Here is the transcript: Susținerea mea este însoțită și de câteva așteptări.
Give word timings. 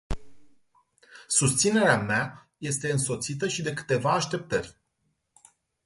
Susținerea 1.27 1.97
mea 1.99 2.51
este 2.57 2.91
însoțită 2.91 3.47
și 3.47 3.61
de 3.61 3.73
câteva 3.73 4.11
așteptări. 4.11 4.77